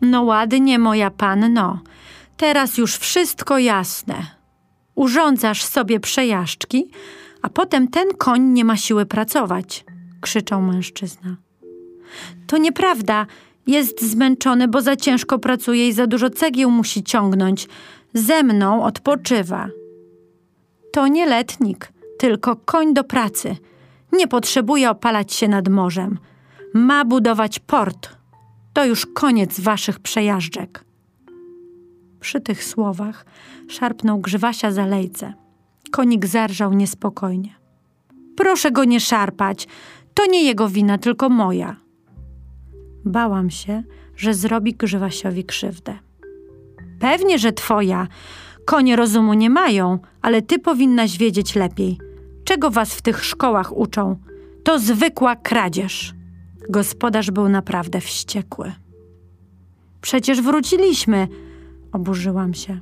No 0.02 0.24
ładnie, 0.24 0.80
moja 0.80 1.12
panno, 1.12 1.80
teraz 2.38 2.78
już 2.78 2.96
wszystko 2.96 3.58
jasne. 3.58 4.16
Urządzasz 4.96 5.64
sobie 5.64 6.00
przejażdżki, 6.00 6.92
a 7.42 7.50
potem 7.50 7.88
ten 7.88 8.08
koń 8.18 8.42
nie 8.42 8.66
ma 8.66 8.78
siły 8.78 9.06
pracować 9.06 9.86
krzyczał 10.28 10.62
mężczyzna. 10.62 11.36
To 12.48 12.58
nieprawda. 12.58 13.26
Jest 13.68 14.12
zmęczony, 14.12 14.68
bo 14.68 14.82
za 14.82 14.96
ciężko 14.96 15.40
pracuje 15.40 15.88
i 15.88 15.94
za 15.94 16.08
dużo 16.08 16.30
cegieł 16.30 16.72
musi 16.72 17.04
ciągnąć. 17.04 17.68
Ze 18.14 18.44
mną 18.44 18.84
odpoczywa. 18.84 19.70
To 20.94 21.08
nie 21.08 21.26
letnik, 21.26 21.92
tylko 22.20 22.56
koń 22.56 22.94
do 22.94 23.04
pracy. 23.04 23.56
Nie 24.14 24.28
potrzebuje 24.28 24.90
opalać 24.90 25.34
się 25.34 25.48
nad 25.48 25.68
morzem. 25.68 26.20
Ma 26.74 27.06
budować 27.06 27.60
port. 27.60 28.10
To 28.74 28.86
już 28.86 29.06
koniec 29.06 29.60
waszych 29.60 30.00
przejażdżek. 30.00 30.84
Przy 32.20 32.42
tych 32.42 32.64
słowach 32.64 33.26
szarpnął 33.68 34.20
grzywasia 34.20 34.72
za 34.72 34.86
lejce. 34.86 35.34
Konik 35.92 36.26
zarżał 36.26 36.74
niespokojnie. 36.74 37.58
Proszę 38.38 38.72
go 38.72 38.84
nie 38.84 39.00
szarpać. 39.00 39.68
To 40.18 40.26
nie 40.26 40.44
jego 40.44 40.70
wina, 40.70 40.98
tylko 40.98 41.30
moja. 41.30 41.76
Bałam 43.06 43.50
się, 43.50 43.84
że 44.16 44.34
zrobi 44.34 44.74
Grzywasiowi 44.74 45.46
krzywdę. 45.46 46.00
Pewnie, 47.00 47.40
że 47.40 47.52
twoja. 47.54 48.08
Konie 48.66 48.96
rozumu 48.96 49.34
nie 49.34 49.50
mają, 49.50 50.00
ale 50.22 50.42
ty 50.42 50.60
powinnaś 50.60 51.18
wiedzieć 51.18 51.56
lepiej. 51.56 51.98
Czego 52.44 52.72
was 52.72 52.96
w 52.96 53.02
tych 53.02 53.26
szkołach 53.26 53.78
uczą? 53.78 54.18
To 54.64 54.80
zwykła 54.80 55.36
kradzież. 55.36 56.14
Gospodarz 56.70 57.32
był 57.32 57.50
naprawdę 57.50 58.02
wściekły. 58.02 58.74
Przecież 60.02 60.42
wróciliśmy, 60.42 61.28
oburzyłam 61.92 62.54
się. 62.54 62.80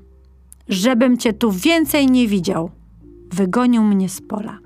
Żebym 0.69 1.17
cię 1.17 1.33
tu 1.33 1.51
więcej 1.51 2.07
nie 2.11 2.27
widział. 2.27 2.71
Wygonił 3.33 3.83
mnie 3.83 4.09
z 4.09 4.21
pola. 4.21 4.64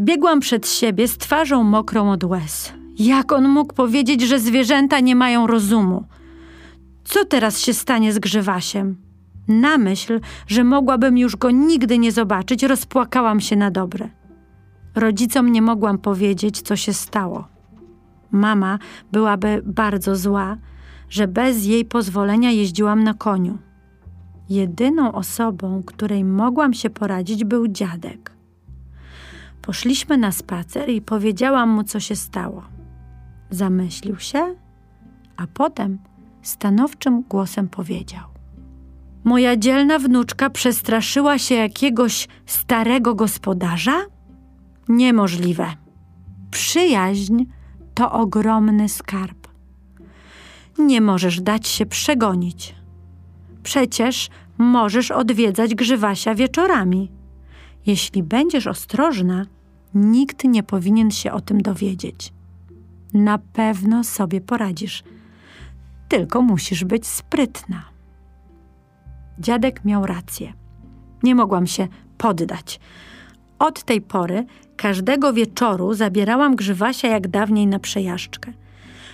Biegłam 0.00 0.40
przed 0.40 0.68
siebie 0.68 1.08
z 1.08 1.18
twarzą 1.18 1.62
mokrą 1.62 2.10
od 2.10 2.24
łez. 2.24 2.72
Jak 2.98 3.32
on 3.32 3.48
mógł 3.48 3.74
powiedzieć, 3.74 4.22
że 4.22 4.40
zwierzęta 4.40 5.00
nie 5.00 5.16
mają 5.16 5.46
rozumu? 5.46 6.04
Co 7.04 7.24
teraz 7.24 7.60
się 7.60 7.74
stanie 7.74 8.12
z 8.12 8.18
Grzywasiem? 8.18 8.96
Na 9.48 9.78
myśl, 9.78 10.20
że 10.46 10.64
mogłabym 10.64 11.18
już 11.18 11.36
go 11.36 11.50
nigdy 11.50 11.98
nie 11.98 12.12
zobaczyć, 12.12 12.62
rozpłakałam 12.62 13.40
się 13.40 13.56
na 13.56 13.70
dobre. 13.70 14.08
Rodzicom 14.94 15.52
nie 15.52 15.62
mogłam 15.62 15.98
powiedzieć, 15.98 16.60
co 16.60 16.76
się 16.76 16.92
stało. 16.92 17.48
Mama 18.30 18.78
byłaby 19.12 19.62
bardzo 19.66 20.16
zła, 20.16 20.56
że 21.10 21.28
bez 21.28 21.64
jej 21.64 21.84
pozwolenia 21.84 22.50
jeździłam 22.50 23.04
na 23.04 23.14
koniu. 23.14 23.58
Jedyną 24.48 25.12
osobą, 25.12 25.82
której 25.86 26.24
mogłam 26.24 26.74
się 26.74 26.90
poradzić, 26.90 27.44
był 27.44 27.68
dziadek. 27.68 28.37
Poszliśmy 29.62 30.18
na 30.18 30.32
spacer 30.32 30.88
i 30.88 31.02
powiedziałam 31.02 31.70
mu, 31.70 31.84
co 31.84 32.00
się 32.00 32.16
stało. 32.16 32.62
Zamyślił 33.50 34.18
się, 34.18 34.54
a 35.36 35.46
potem 35.46 35.98
stanowczym 36.42 37.22
głosem 37.22 37.68
powiedział: 37.68 38.24
Moja 39.24 39.56
dzielna 39.56 39.98
wnuczka 39.98 40.50
przestraszyła 40.50 41.38
się 41.38 41.54
jakiegoś 41.54 42.28
starego 42.46 43.14
gospodarza? 43.14 44.00
Niemożliwe. 44.88 45.66
Przyjaźń 46.50 47.44
to 47.94 48.12
ogromny 48.12 48.88
skarb. 48.88 49.48
Nie 50.78 51.00
możesz 51.00 51.40
dać 51.40 51.68
się 51.68 51.86
przegonić. 51.86 52.74
Przecież 53.62 54.28
możesz 54.58 55.10
odwiedzać 55.10 55.74
grzywasia 55.74 56.34
wieczorami. 56.34 57.10
Jeśli 57.88 58.22
będziesz 58.22 58.66
ostrożna, 58.66 59.46
nikt 59.94 60.44
nie 60.44 60.62
powinien 60.62 61.10
się 61.10 61.32
o 61.32 61.40
tym 61.40 61.62
dowiedzieć. 61.62 62.32
Na 63.14 63.38
pewno 63.38 64.04
sobie 64.04 64.40
poradzisz. 64.40 65.02
Tylko 66.08 66.42
musisz 66.42 66.84
być 66.84 67.06
sprytna. 67.06 67.84
Dziadek 69.38 69.84
miał 69.84 70.06
rację. 70.06 70.52
Nie 71.22 71.34
mogłam 71.34 71.66
się 71.66 71.88
poddać. 72.18 72.80
Od 73.58 73.84
tej 73.84 74.00
pory 74.00 74.46
każdego 74.76 75.32
wieczoru 75.32 75.94
zabierałam 75.94 76.56
grzywasia 76.56 77.08
jak 77.08 77.28
dawniej 77.28 77.66
na 77.66 77.78
przejażdżkę. 77.78 78.52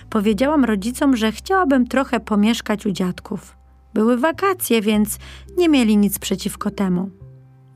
Powiedziałam 0.09 0.65
rodzicom, 0.65 1.17
że 1.17 1.31
chciałabym 1.31 1.87
trochę 1.87 2.19
pomieszkać 2.19 2.85
u 2.85 2.91
dziadków. 2.91 3.57
Były 3.93 4.17
wakacje, 4.17 4.81
więc 4.81 5.19
nie 5.57 5.69
mieli 5.69 5.97
nic 5.97 6.19
przeciwko 6.19 6.71
temu. 6.71 7.24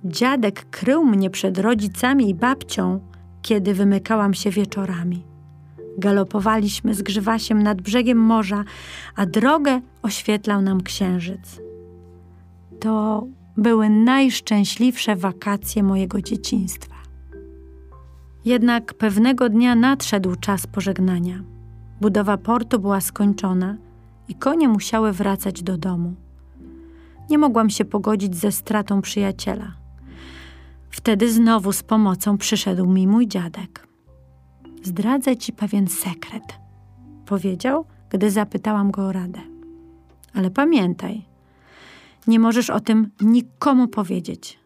Dziadek 0.06 0.70
krył 0.70 1.06
mnie 1.06 1.30
przed 1.30 1.58
rodzicami 1.58 2.30
i 2.30 2.36
babcią, 2.36 3.00
kiedy 3.42 3.74
wymykałam 3.74 4.34
się 4.34 4.50
wieczorami. 4.50 5.24
Galopowaliśmy 5.98 6.96
z 6.96 7.02
grzywasiem 7.02 7.64
nad 7.64 7.82
brzegiem 7.82 8.18
morza, 8.18 8.64
a 9.16 9.26
drogę 9.26 9.82
oświetlał 10.02 10.62
nam 10.62 10.82
księżyc. 10.82 11.62
To 12.80 13.24
były 13.58 13.90
najszczęśliwsze 13.90 15.16
wakacje 15.16 15.84
mojego 15.84 16.22
dzieciństwa. 16.22 16.96
Jednak 18.46 18.94
pewnego 18.94 19.50
dnia 19.50 19.76
nadszedł 19.76 20.36
czas 20.36 20.68
pożegnania. 20.68 21.44
Budowa 22.02 22.38
portu 22.38 22.80
była 22.80 23.02
skończona 23.02 23.78
i 24.28 24.36
konie 24.36 24.68
musiały 24.68 25.12
wracać 25.12 25.64
do 25.64 25.78
domu. 25.78 26.14
Nie 27.30 27.38
mogłam 27.38 27.70
się 27.70 27.86
pogodzić 27.86 28.36
ze 28.36 28.52
stratą 28.52 29.02
przyjaciela. 29.02 29.79
Wtedy 30.90 31.32
znowu 31.32 31.74
z 31.74 31.84
pomocą 31.84 32.38
przyszedł 32.38 32.86
mi 32.86 33.08
mój 33.08 33.28
dziadek. 33.28 33.88
Zdradzę 34.84 35.38
ci 35.38 35.54
pewien 35.54 35.88
sekret, 35.88 36.44
powiedział, 37.26 37.86
gdy 38.10 38.32
zapytałam 38.32 38.92
go 38.92 39.02
o 39.02 39.12
radę. 39.12 39.42
Ale 40.34 40.52
pamiętaj, 40.52 41.26
nie 42.28 42.40
możesz 42.40 42.70
o 42.70 42.80
tym 42.80 43.10
nikomu 43.22 43.88
powiedzieć. 43.88 44.60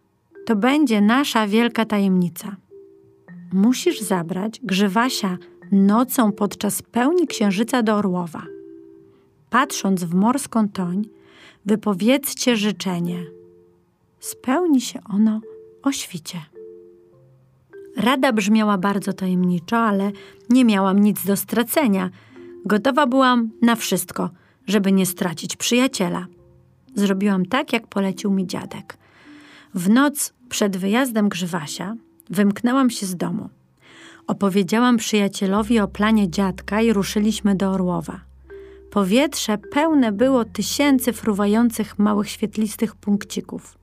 To 0.46 0.56
będzie 0.56 1.02
nasza 1.02 1.48
wielka 1.48 1.86
tajemnica. 1.86 2.56
Musisz 3.54 4.02
zabrać 4.02 4.60
grzywasia 4.64 5.38
nocą 5.72 6.32
podczas 6.32 6.82
pełni 6.82 7.28
księżyca 7.28 7.84
do 7.84 7.96
Orłowa. 7.96 8.44
Patrząc 9.50 10.04
w 10.04 10.14
morską 10.14 10.70
toń, 10.70 11.06
wypowiedzcie 11.66 12.58
życzenie. 12.58 13.26
Spełni 14.20 14.82
się 14.82 15.00
ono 15.10 15.42
o 15.84 15.92
świcie. 15.92 16.42
Rada 17.98 18.34
brzmiała 18.34 18.78
bardzo 18.78 19.14
tajemniczo, 19.14 19.78
ale 19.78 20.12
nie 20.50 20.66
miałam 20.66 21.00
nic 21.00 21.26
do 21.26 21.38
stracenia. 21.38 22.10
Gotowa 22.66 23.08
byłam 23.08 23.50
na 23.62 23.76
wszystko, 23.76 24.30
żeby 24.68 24.92
nie 24.92 25.06
stracić 25.06 25.56
przyjaciela. 25.56 26.26
Zrobiłam 26.96 27.46
tak, 27.46 27.74
jak 27.74 27.88
polecił 27.88 28.32
mi 28.32 28.48
dziadek. 28.48 28.98
W 29.74 29.90
noc 29.90 30.34
przed 30.50 30.78
wyjazdem 30.78 31.30
Grzywasia 31.30 31.96
wymknęłam 32.30 32.90
się 32.90 33.06
z 33.06 33.16
domu. 33.16 33.50
Opowiedziałam 34.28 34.98
przyjacielowi 34.98 35.80
o 35.80 35.88
planie 35.88 36.30
dziadka 36.30 36.82
i 36.82 36.94
ruszyliśmy 36.94 37.56
do 37.56 37.72
Orłowa. 37.72 38.22
Powietrze 38.92 39.58
pełne 39.58 40.12
było 40.12 40.46
tysięcy 40.46 41.14
fruwających 41.14 42.00
małych 42.00 42.30
świetlistych 42.30 42.96
punkcików, 42.96 43.78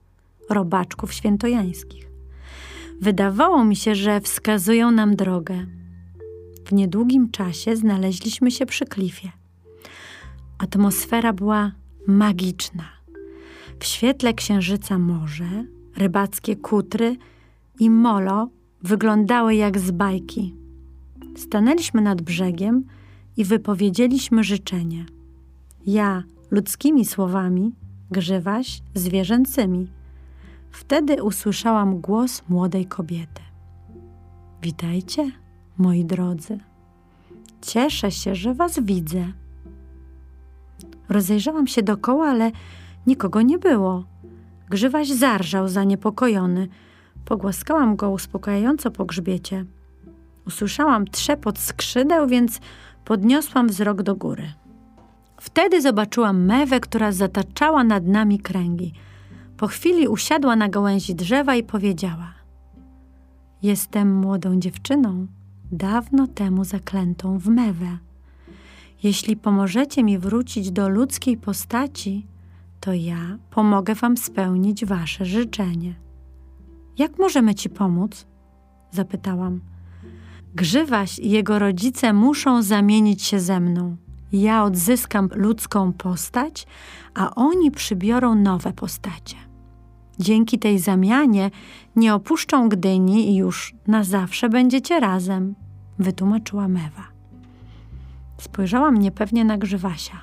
robaczków 0.51 1.13
świętojańskich. 1.13 2.11
Wydawało 3.01 3.65
mi 3.65 3.75
się, 3.75 3.95
że 3.95 4.21
wskazują 4.21 4.91
nam 4.91 5.15
drogę. 5.15 5.65
W 6.65 6.71
niedługim 6.73 7.31
czasie 7.31 7.75
znaleźliśmy 7.75 8.51
się 8.51 8.65
przy 8.65 8.85
klifie. 8.85 9.31
Atmosfera 10.57 11.33
była 11.33 11.71
magiczna. 12.07 12.83
W 13.79 13.85
świetle 13.85 14.33
księżyca 14.33 14.97
morze, 14.97 15.65
rybackie 15.97 16.55
kutry 16.55 17.17
i 17.79 17.89
molo 17.89 18.49
wyglądały 18.83 19.55
jak 19.55 19.79
z 19.79 19.91
bajki. 19.91 20.55
Stanęliśmy 21.35 22.01
nad 22.01 22.21
brzegiem 22.21 22.83
i 23.37 23.45
wypowiedzieliśmy 23.45 24.43
życzenie. 24.43 25.05
Ja 25.85 26.23
ludzkimi 26.51 27.05
słowami, 27.05 27.71
grzywaś 28.11 28.81
zwierzęcymi. 28.95 29.87
Wtedy 30.71 31.23
usłyszałam 31.23 32.01
głos 32.01 32.43
młodej 32.49 32.85
kobiety. 32.85 33.41
Witajcie, 34.61 35.31
moi 35.77 36.05
drodzy. 36.05 36.59
Cieszę 37.61 38.11
się, 38.11 38.35
że 38.35 38.53
was 38.53 38.79
widzę. 38.79 39.27
Rozejrzałam 41.09 41.67
się 41.67 41.83
dokoła, 41.83 42.27
ale 42.27 42.51
nikogo 43.07 43.41
nie 43.41 43.57
było. 43.57 44.03
Grzywaś 44.69 45.09
zarżał 45.09 45.67
zaniepokojony. 45.67 46.67
Pogłaskałam 47.25 47.95
go 47.95 48.11
uspokajająco 48.11 48.91
po 48.91 49.05
grzbiecie. 49.05 49.65
Usłyszałam 50.47 51.07
trzepot 51.07 51.59
skrzydeł, 51.59 52.27
więc 52.27 52.59
podniosłam 53.05 53.67
wzrok 53.67 54.01
do 54.01 54.15
góry. 54.15 54.53
Wtedy 55.41 55.81
zobaczyłam 55.81 56.45
mewę, 56.45 56.79
która 56.79 57.11
zataczała 57.11 57.83
nad 57.83 58.07
nami 58.07 58.39
kręgi. 58.39 58.93
Po 59.61 59.67
chwili 59.67 60.07
usiadła 60.07 60.55
na 60.55 60.69
gałęzi 60.69 61.15
drzewa 61.15 61.55
i 61.55 61.63
powiedziała: 61.63 62.33
Jestem 63.61 64.15
młodą 64.15 64.59
dziewczyną, 64.59 65.27
dawno 65.71 66.27
temu 66.27 66.63
zaklętą 66.63 67.37
w 67.37 67.47
mewę. 67.47 67.97
Jeśli 69.03 69.37
pomożecie 69.37 70.03
mi 70.03 70.17
wrócić 70.17 70.71
do 70.71 70.89
ludzkiej 70.89 71.37
postaci, 71.37 72.27
to 72.79 72.93
ja 72.93 73.37
pomogę 73.49 73.95
wam 73.95 74.17
spełnić 74.17 74.85
wasze 74.85 75.25
życzenie. 75.25 75.93
Jak 76.97 77.19
możemy 77.19 77.55
ci 77.55 77.69
pomóc? 77.69 78.25
zapytałam. 78.91 79.61
Grzywaś 80.55 81.19
i 81.19 81.29
jego 81.29 81.59
rodzice 81.59 82.13
muszą 82.13 82.63
zamienić 82.63 83.23
się 83.23 83.39
ze 83.39 83.59
mną. 83.59 83.95
Ja 84.31 84.63
odzyskam 84.63 85.29
ludzką 85.35 85.93
postać, 85.93 86.67
a 87.13 87.35
oni 87.35 87.71
przybiorą 87.71 88.35
nowe 88.35 88.73
postacie. 88.73 89.50
Dzięki 90.19 90.59
tej 90.59 90.79
zamianie 90.79 91.51
nie 91.95 92.13
opuszczą 92.13 92.69
Gdyni 92.69 93.31
i 93.31 93.35
już 93.35 93.75
na 93.87 94.03
zawsze 94.03 94.49
będziecie 94.49 94.99
razem, 94.99 95.55
wytłumaczyła 95.99 96.67
Mewa. 96.67 97.07
Spojrzałam 98.37 98.97
niepewnie 98.97 99.45
na 99.45 99.57
Grzywasia. 99.57 100.21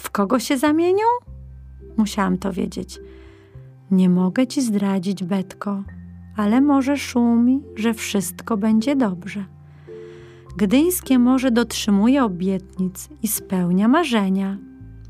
W 0.00 0.10
kogo 0.10 0.38
się 0.38 0.58
zamienią? 0.58 1.04
Musiałam 1.96 2.38
to 2.38 2.52
wiedzieć. 2.52 3.00
Nie 3.90 4.08
mogę 4.08 4.46
ci 4.46 4.62
zdradzić, 4.62 5.24
Betko, 5.24 5.82
ale 6.36 6.60
może 6.60 6.96
szumi, 6.96 7.62
że 7.76 7.94
wszystko 7.94 8.56
będzie 8.56 8.96
dobrze. 8.96 9.44
Gdyńskie 10.56 11.18
morze 11.18 11.50
dotrzymuje 11.50 12.24
obietnic 12.24 13.08
i 13.22 13.28
spełnia 13.28 13.88
marzenia. 13.88 14.58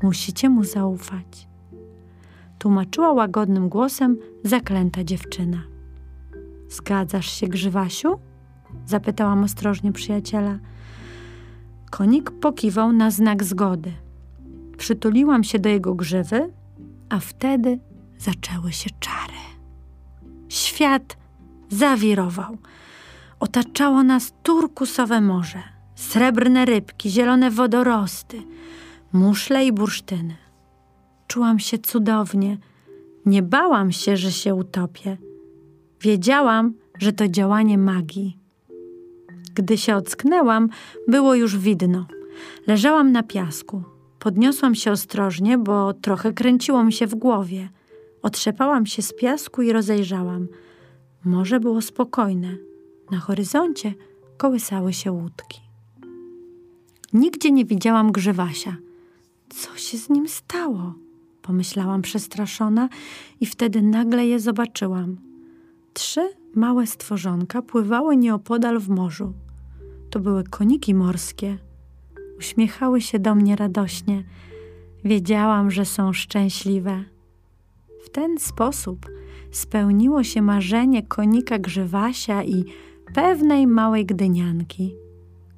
Musicie 0.03 0.49
mu 0.49 0.63
zaufać. 0.63 1.47
Tłumaczyła 2.59 3.11
łagodnym 3.11 3.69
głosem 3.69 4.17
zaklęta 4.43 5.03
dziewczyna. 5.03 5.63
Zgadzasz 6.69 7.31
się, 7.31 7.47
Grzywasiu? 7.47 8.19
Zapytałam 8.85 9.43
ostrożnie 9.43 9.91
przyjaciela. 9.91 10.59
Konik 11.91 12.31
pokiwał 12.31 12.91
na 12.91 13.11
znak 13.11 13.43
zgody. 13.43 13.91
Przytuliłam 14.77 15.43
się 15.43 15.59
do 15.59 15.69
jego 15.69 15.95
grzywy, 15.95 16.53
a 17.09 17.19
wtedy 17.19 17.79
zaczęły 18.17 18.71
się 18.71 18.89
czary. 18.99 19.39
Świat 20.49 21.17
zawirował. 21.69 22.57
Otaczało 23.39 24.03
nas 24.03 24.33
turkusowe 24.43 25.21
morze, 25.21 25.63
srebrne 25.95 26.65
rybki, 26.65 27.09
zielone 27.09 27.51
wodorosty, 27.51 28.41
muszle 29.13 29.65
i 29.65 29.71
bursztyny. 29.71 30.44
Czułam 31.27 31.59
się 31.59 31.77
cudownie. 31.77 32.57
Nie 33.25 33.43
bałam 33.43 33.91
się, 33.91 34.17
że 34.17 34.31
się 34.31 34.55
utopię. 34.55 35.17
Wiedziałam, 36.01 36.73
że 36.99 37.13
to 37.13 37.27
działanie 37.27 37.77
magii. 37.77 38.37
Gdy 39.55 39.77
się 39.77 39.95
ocknęłam, 39.95 40.69
było 41.07 41.35
już 41.35 41.57
widno. 41.57 42.05
Leżałam 42.67 43.11
na 43.11 43.23
piasku. 43.23 43.83
Podniosłam 44.19 44.75
się 44.75 44.91
ostrożnie, 44.91 45.57
bo 45.57 45.93
trochę 45.93 46.33
kręciło 46.33 46.83
mi 46.83 46.93
się 46.93 47.07
w 47.07 47.15
głowie. 47.15 47.69
Otrzepałam 48.21 48.85
się 48.85 49.01
z 49.01 49.13
piasku 49.13 49.61
i 49.61 49.71
rozejrzałam. 49.71 50.47
Morze 51.25 51.59
było 51.59 51.81
spokojne. 51.81 52.57
Na 53.11 53.19
horyzoncie 53.19 53.93
kołysały 54.37 54.93
się 54.93 55.11
łódki. 55.11 55.61
Nigdzie 57.13 57.51
nie 57.51 57.65
widziałam 57.65 58.11
grzywasia. 58.11 58.77
Co 59.49 59.77
się 59.77 59.97
z 59.97 60.09
nim 60.09 60.27
stało? 60.27 60.93
Pomyślałam 61.45 62.01
przestraszona 62.01 62.89
i 63.39 63.45
wtedy 63.45 63.81
nagle 63.81 64.25
je 64.25 64.39
zobaczyłam. 64.39 65.17
Trzy 65.93 66.29
małe 66.55 66.87
stworzonka 66.87 67.61
pływały 67.61 68.17
nieopodal 68.17 68.79
w 68.79 68.89
morzu. 68.89 69.33
to 70.09 70.19
były 70.19 70.43
koniki 70.43 70.93
morskie. 70.93 71.57
Uśmiechały 72.37 73.01
się 73.01 73.19
do 73.19 73.35
mnie 73.35 73.55
radośnie. 73.55 74.23
Wiedziałam, 75.03 75.71
że 75.71 75.85
są 75.85 76.13
szczęśliwe. 76.13 77.03
W 78.03 78.09
ten 78.09 78.37
sposób 78.37 79.05
spełniło 79.51 80.23
się 80.23 80.41
marzenie 80.41 81.03
konika 81.03 81.59
Grzywasia 81.59 82.43
i 82.43 82.65
pewnej 83.13 83.67
małej 83.67 84.05
gdynianki. 84.05 84.95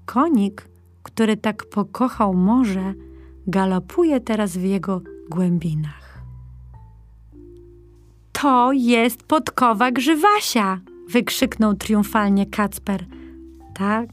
Konik, 0.05 0.69
który 1.03 1.37
tak 1.37 1.65
pokochał 1.65 2.33
morze, 2.33 2.93
galopuje 3.47 4.19
teraz 4.19 4.57
w 4.57 4.63
jego 4.63 5.01
głębinach. 5.29 6.23
To 8.31 8.71
jest 8.73 9.23
podkowa 9.23 9.91
Grzywasia! 9.91 10.79
wykrzyknął 11.09 11.73
triumfalnie 11.73 12.45
Kacper. 12.45 13.05
Tak, 13.73 14.09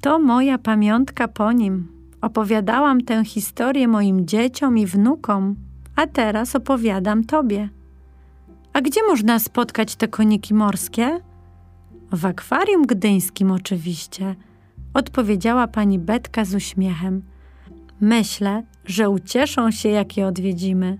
to 0.00 0.18
moja 0.18 0.58
pamiątka 0.58 1.28
po 1.28 1.52
nim. 1.52 1.88
Opowiadałam 2.20 3.00
tę 3.00 3.24
historię 3.24 3.88
moim 3.88 4.26
dzieciom 4.26 4.78
i 4.78 4.86
wnukom, 4.86 5.56
a 5.96 6.06
teraz 6.06 6.56
opowiadam 6.56 7.24
tobie. 7.24 7.68
A 8.72 8.80
gdzie 8.80 9.00
można 9.08 9.38
spotkać 9.38 9.96
te 9.96 10.08
koniki 10.08 10.54
morskie? 10.54 11.20
W 12.12 12.26
akwarium 12.26 12.86
gdyńskim 12.86 13.50
oczywiście, 13.50 14.34
odpowiedziała 14.94 15.66
pani 15.66 15.98
Betka 15.98 16.44
z 16.44 16.54
uśmiechem. 16.54 17.22
Myślę, 18.00 18.62
że 18.84 19.10
ucieszą 19.10 19.70
się, 19.70 19.88
jak 19.88 20.16
je 20.16 20.26
odwiedzimy. 20.26 20.98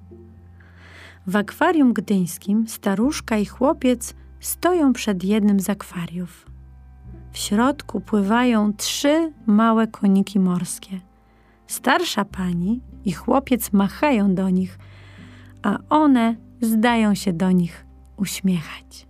W 1.26 1.36
akwarium 1.36 1.92
gdyńskim 1.92 2.68
staruszka 2.68 3.36
i 3.36 3.46
chłopiec 3.46 4.14
stoją 4.40 4.92
przed 4.92 5.24
jednym 5.24 5.60
z 5.60 5.70
akwariów. 5.70 6.46
W 7.32 7.38
środku 7.38 8.00
pływają 8.00 8.72
trzy 8.72 9.32
małe 9.46 9.86
koniki 9.86 10.40
morskie. 10.40 11.00
Starsza 11.66 12.24
pani 12.24 12.80
i 13.04 13.12
chłopiec 13.12 13.72
machają 13.72 14.34
do 14.34 14.50
nich, 14.50 14.78
a 15.62 15.78
one 15.88 16.36
zdają 16.60 17.14
się 17.14 17.32
do 17.32 17.50
nich 17.50 17.86
uśmiechać. 18.16 19.06